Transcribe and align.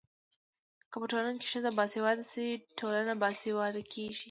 که 0.91 0.95
په 1.01 1.05
ټولنه 1.11 1.31
کي 1.41 1.47
ښځه 1.53 1.69
باسواده 1.77 2.23
سي 2.31 2.45
ټولنه 2.79 3.13
باسواده 3.21 3.81
کيږي. 3.93 4.19